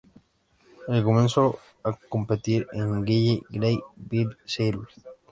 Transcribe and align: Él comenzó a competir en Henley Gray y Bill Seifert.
Él 0.87 1.03
comenzó 1.03 1.59
a 1.83 1.91
competir 2.09 2.65
en 2.73 2.81
Henley 2.95 3.43
Gray 3.51 3.75
y 3.75 3.81
Bill 3.97 4.35
Seifert. 4.45 4.89